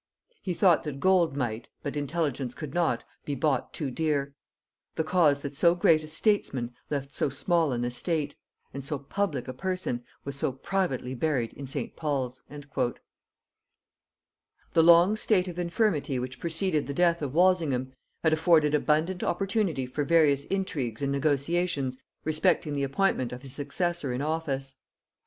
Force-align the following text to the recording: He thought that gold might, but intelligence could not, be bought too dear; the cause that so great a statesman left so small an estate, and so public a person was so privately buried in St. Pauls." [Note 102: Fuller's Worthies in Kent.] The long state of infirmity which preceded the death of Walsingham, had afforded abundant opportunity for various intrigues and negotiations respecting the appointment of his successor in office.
He 0.41 0.55
thought 0.55 0.81
that 0.81 0.99
gold 0.99 1.37
might, 1.37 1.67
but 1.83 1.95
intelligence 1.95 2.55
could 2.55 2.73
not, 2.73 3.03
be 3.23 3.35
bought 3.35 3.71
too 3.71 3.91
dear; 3.91 4.33
the 4.95 5.03
cause 5.03 5.43
that 5.43 5.53
so 5.53 5.75
great 5.75 6.03
a 6.03 6.07
statesman 6.07 6.73
left 6.89 7.13
so 7.13 7.29
small 7.29 7.71
an 7.71 7.85
estate, 7.85 8.33
and 8.73 8.83
so 8.83 8.97
public 8.97 9.47
a 9.47 9.53
person 9.53 10.03
was 10.25 10.35
so 10.35 10.53
privately 10.53 11.13
buried 11.13 11.53
in 11.53 11.67
St. 11.67 11.95
Pauls." 11.95 12.41
[Note 12.49 12.65
102: 12.73 12.99
Fuller's 14.73 14.73
Worthies 14.73 14.73
in 14.73 14.73
Kent.] 14.73 14.73
The 14.73 14.91
long 14.91 15.15
state 15.15 15.47
of 15.47 15.59
infirmity 15.59 16.17
which 16.17 16.39
preceded 16.39 16.87
the 16.87 16.95
death 16.95 17.21
of 17.21 17.35
Walsingham, 17.35 17.93
had 18.23 18.33
afforded 18.33 18.73
abundant 18.73 19.23
opportunity 19.23 19.85
for 19.85 20.03
various 20.03 20.45
intrigues 20.45 21.03
and 21.03 21.11
negotiations 21.11 21.97
respecting 22.23 22.73
the 22.73 22.81
appointment 22.81 23.31
of 23.31 23.43
his 23.43 23.53
successor 23.53 24.11
in 24.11 24.23
office. 24.23 24.73